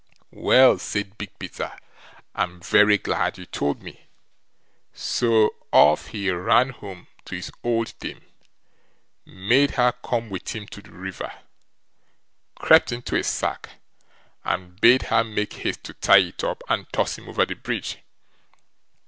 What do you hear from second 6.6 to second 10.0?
home to his old dame; made her